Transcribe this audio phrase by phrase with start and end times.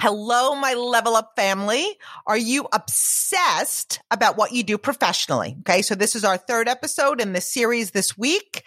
[0.00, 1.84] Hello, my level up family.
[2.24, 5.56] Are you obsessed about what you do professionally?
[5.60, 5.82] Okay.
[5.82, 8.62] So this is our third episode in the series this week.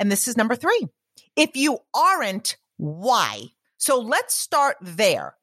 [0.00, 0.88] And this is number three.
[1.36, 3.44] If you aren't, why?
[3.78, 5.36] So let's start there.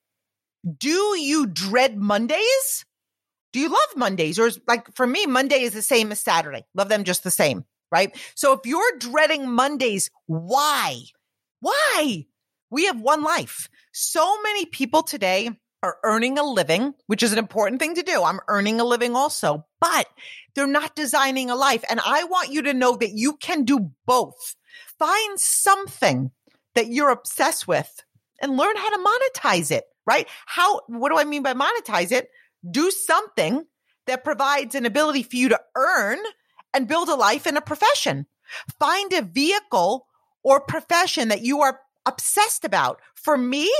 [0.77, 2.85] Do you dread Mondays?
[3.53, 4.37] Do you love Mondays?
[4.37, 6.65] Or is, like for me, Monday is the same as Saturday.
[6.75, 8.13] Love them just the same, right?
[8.35, 10.97] So if you're dreading Mondays, why?
[11.61, 12.25] Why?
[12.71, 13.69] We have one life.
[13.91, 15.51] So many people today
[15.83, 18.23] are earning a living, which is an important thing to do.
[18.23, 20.07] I'm earning a living also, but
[20.55, 21.83] they're not designing a life.
[21.89, 24.55] And I want you to know that you can do both.
[24.97, 26.31] Find something
[26.75, 28.03] that you're obsessed with
[28.41, 30.27] and learn how to monetize it, right?
[30.45, 32.29] How, what do I mean by monetize it?
[32.69, 33.65] Do something
[34.07, 36.19] that provides an ability for you to earn
[36.73, 38.27] and build a life in a profession.
[38.79, 40.07] Find a vehicle
[40.43, 43.01] or profession that you are obsessed about.
[43.15, 43.71] For me,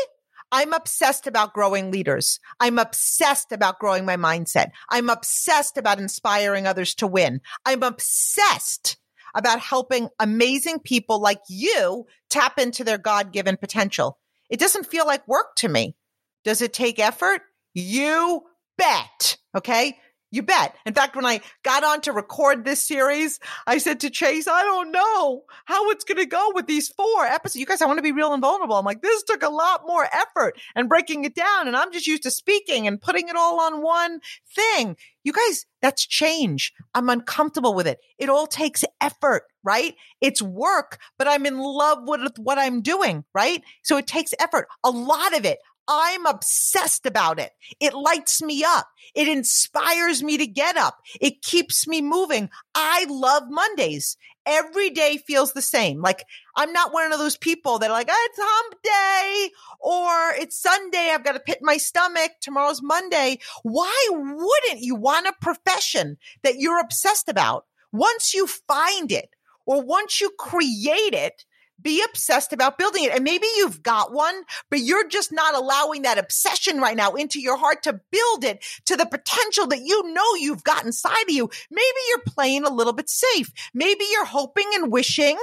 [0.52, 2.40] I'm obsessed about growing leaders.
[2.60, 4.72] I'm obsessed about growing my mindset.
[4.90, 7.42] I'm obsessed about inspiring others to win.
[7.66, 8.98] I'm obsessed
[9.34, 14.20] about helping amazing people like you tap into their God given potential.
[14.50, 15.96] It doesn't feel like work to me.
[16.44, 17.42] Does it take effort?
[17.74, 18.44] You
[18.78, 19.38] bet.
[19.56, 19.98] Okay.
[20.34, 20.76] You bet.
[20.86, 24.62] In fact, when I got on to record this series, I said to Chase, I
[24.64, 27.60] don't know how it's going to go with these four episodes.
[27.60, 28.78] You guys, I want to be real and vulnerable.
[28.78, 31.68] I'm like, this took a lot more effort and breaking it down.
[31.68, 34.22] And I'm just used to speaking and putting it all on one
[34.56, 34.96] thing.
[35.24, 36.74] You guys, that's change.
[36.96, 38.00] I'm uncomfortable with it.
[38.18, 39.96] It all takes effort, right?
[40.22, 43.62] It's work, but I'm in love with what I'm doing, right?
[43.84, 44.68] So it takes effort.
[44.84, 45.60] A lot of it.
[45.88, 47.52] I'm obsessed about it.
[47.80, 48.88] It lights me up.
[49.14, 51.00] It inspires me to get up.
[51.20, 52.50] It keeps me moving.
[52.74, 54.18] I love Mondays.
[54.46, 56.02] Every day feels the same.
[56.02, 56.24] Like
[56.56, 59.50] I'm not one of those people that are like, oh, it's hump day
[59.80, 61.12] or it's Sunday.
[61.12, 62.32] I've got to pit my stomach.
[62.42, 63.40] Tomorrow's Monday.
[63.64, 67.66] Why wouldn't you want a profession that you're obsessed about?
[67.92, 69.30] Once you find it
[69.66, 71.46] or once you create it,
[71.82, 73.12] be obsessed about building it.
[73.12, 77.40] And maybe you've got one, but you're just not allowing that obsession right now into
[77.40, 81.32] your heart to build it to the potential that you know you've got inside of
[81.34, 81.50] you.
[81.70, 83.52] Maybe you're playing a little bit safe.
[83.74, 85.38] Maybe you're hoping and wishing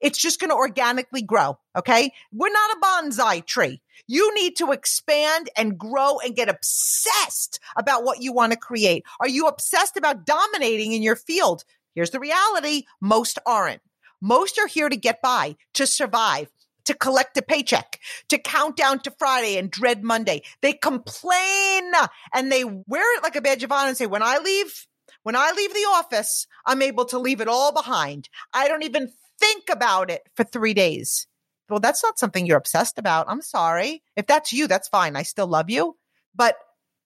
[0.00, 1.58] it's just going to organically grow.
[1.76, 2.12] Okay.
[2.32, 3.80] We're not a bonsai tree.
[4.06, 9.04] You need to expand and grow and get obsessed about what you want to create.
[9.20, 11.64] Are you obsessed about dominating in your field?
[11.94, 12.84] Here's the reality.
[13.00, 13.80] Most aren't.
[14.20, 16.48] Most are here to get by, to survive,
[16.84, 20.42] to collect a paycheck, to count down to Friday and dread Monday.
[20.62, 21.92] They complain
[22.32, 24.86] and they wear it like a badge of honor and say, when I leave,
[25.22, 28.28] when I leave the office, I'm able to leave it all behind.
[28.52, 31.26] I don't even think about it for three days.
[31.68, 33.26] Well, that's not something you're obsessed about.
[33.28, 34.02] I'm sorry.
[34.14, 35.16] If that's you, that's fine.
[35.16, 35.96] I still love you.
[36.34, 36.56] But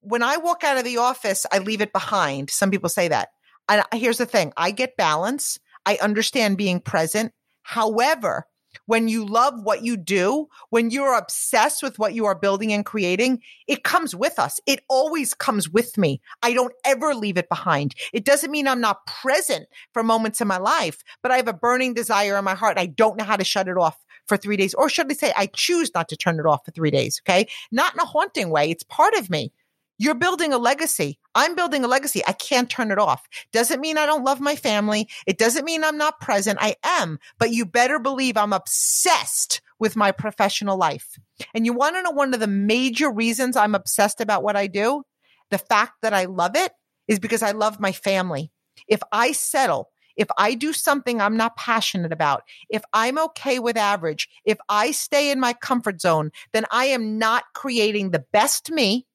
[0.00, 2.50] when I walk out of the office, I leave it behind.
[2.50, 3.30] Some people say that.
[3.68, 5.58] And here's the thing I get balance.
[5.90, 7.32] I understand being present.
[7.62, 8.46] However,
[8.86, 12.86] when you love what you do, when you're obsessed with what you are building and
[12.86, 14.60] creating, it comes with us.
[14.66, 16.20] It always comes with me.
[16.44, 17.96] I don't ever leave it behind.
[18.12, 21.52] It doesn't mean I'm not present for moments in my life, but I have a
[21.52, 22.78] burning desire in my heart.
[22.78, 24.74] I don't know how to shut it off for three days.
[24.74, 27.20] Or should I say, I choose not to turn it off for three days.
[27.26, 27.48] Okay.
[27.72, 28.70] Not in a haunting way.
[28.70, 29.52] It's part of me.
[30.00, 31.18] You're building a legacy.
[31.34, 32.22] I'm building a legacy.
[32.26, 33.28] I can't turn it off.
[33.52, 35.06] Doesn't mean I don't love my family.
[35.26, 36.58] It doesn't mean I'm not present.
[36.58, 41.18] I am, but you better believe I'm obsessed with my professional life.
[41.52, 44.68] And you want to know one of the major reasons I'm obsessed about what I
[44.68, 45.02] do?
[45.50, 46.72] The fact that I love it
[47.06, 48.50] is because I love my family.
[48.88, 53.76] If I settle, if I do something I'm not passionate about, if I'm okay with
[53.76, 58.70] average, if I stay in my comfort zone, then I am not creating the best
[58.70, 59.06] me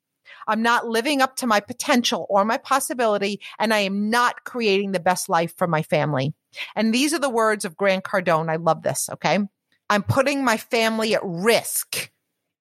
[0.48, 4.92] I'm not living up to my potential or my possibility, and I am not creating
[4.92, 6.34] the best life for my family.
[6.76, 8.50] And these are the words of Grant Cardone.
[8.50, 9.10] I love this.
[9.12, 9.40] Okay.
[9.90, 12.12] I'm putting my family at risk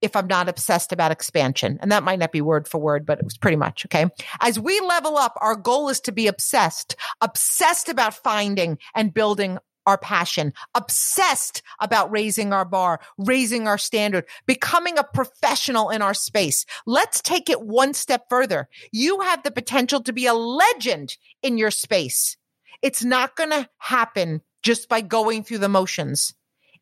[0.03, 1.79] if I'm not obsessed about expansion.
[1.81, 4.07] And that might not be word for word, but it was pretty much okay.
[4.41, 9.59] As we level up, our goal is to be obsessed, obsessed about finding and building
[9.87, 16.15] our passion, obsessed about raising our bar, raising our standard, becoming a professional in our
[16.15, 16.65] space.
[16.87, 18.69] Let's take it one step further.
[18.93, 22.37] You have the potential to be a legend in your space.
[22.83, 26.35] It's not going to happen just by going through the motions.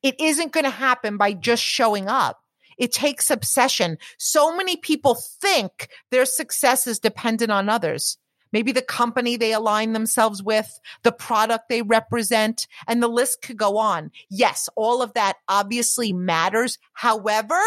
[0.02, 2.40] It isn't going to happen by just showing up.
[2.78, 3.98] It takes obsession.
[4.18, 8.18] So many people think their success is dependent on others
[8.52, 13.56] maybe the company they align themselves with, the product they represent, and the list could
[13.56, 14.10] go on.
[14.30, 16.78] Yes, all of that obviously matters.
[16.92, 17.60] However,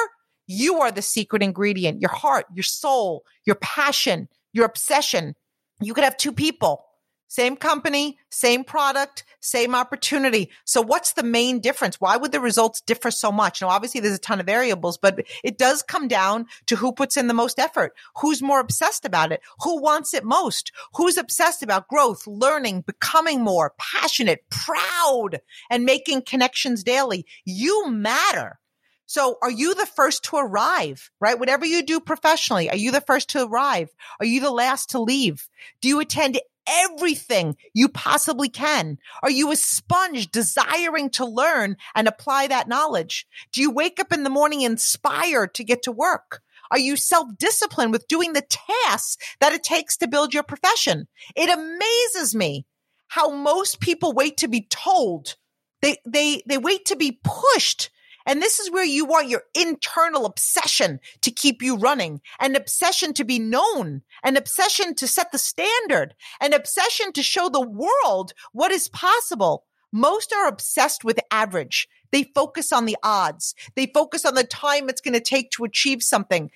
[0.47, 5.35] you are the secret ingredient, your heart, your soul, your passion, your obsession.
[5.81, 6.85] You could have two people
[7.27, 10.50] same company, same product, same opportunity.
[10.63, 12.00] So what's the main difference?
[12.00, 13.62] Why would the results differ so much?
[13.62, 17.18] Now, obviously there's a ton of variables, but it does come down to who puts
[17.18, 21.63] in the most effort, who's more obsessed about it, who wants it most, who's obsessed
[21.63, 27.25] about growth, learning, becoming more passionate, proud, and making connections daily.
[27.45, 28.60] You matter.
[29.07, 31.38] So are you the first to arrive, right?
[31.38, 33.89] Whatever you do professionally, are you the first to arrive?
[34.19, 35.48] Are you the last to leave?
[35.81, 38.97] Do you attend everything you possibly can?
[39.23, 43.27] Are you a sponge desiring to learn and apply that knowledge?
[43.51, 46.41] Do you wake up in the morning inspired to get to work?
[46.71, 51.07] Are you self-disciplined with doing the tasks that it takes to build your profession?
[51.35, 52.65] It amazes me
[53.07, 55.35] how most people wait to be told.
[55.81, 57.91] They, they, they wait to be pushed
[58.25, 63.13] and this is where you want your internal obsession to keep you running, an obsession
[63.13, 68.33] to be known, an obsession to set the standard, an obsession to show the world
[68.51, 69.66] what is possible.
[69.92, 71.88] Most are obsessed with average.
[72.12, 73.56] They focus on the odds.
[73.75, 76.51] They focus on the time it's going to take to achieve something.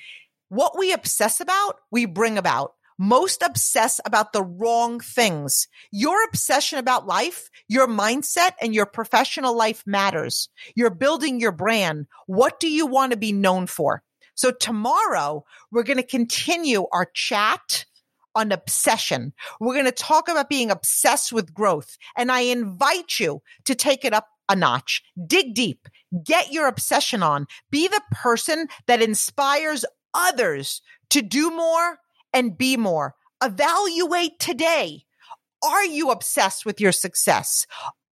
[0.50, 5.68] What we obsess about, we bring about most obsess about the wrong things.
[5.90, 10.50] Your obsession about life, your mindset and your professional life matters.
[10.76, 12.08] You're building your brand.
[12.28, 14.04] What do you want to be known for?
[14.36, 17.86] So tomorrow we're going to continue our chat
[18.36, 19.34] on obsession.
[19.60, 21.98] We're going to talk about being obsessed with growth.
[22.18, 25.88] And I invite you to take it up a notch, dig deep,
[26.24, 30.82] get your obsession on, be the person that inspires others
[31.12, 32.00] to do more
[32.34, 33.16] and be more.
[33.44, 35.04] Evaluate today.
[35.64, 37.66] Are you obsessed with your success?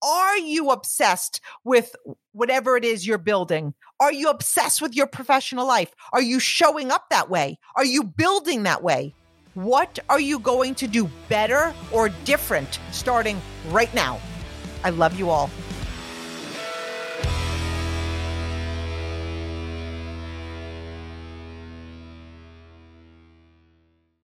[0.03, 1.95] Are you obsessed with
[2.31, 3.73] whatever it is you're building?
[3.99, 5.93] Are you obsessed with your professional life?
[6.13, 7.57] Are you showing up that way?
[7.75, 9.15] Are you building that way?
[9.55, 14.19] What are you going to do better or different starting right now?
[14.83, 15.49] I love you all.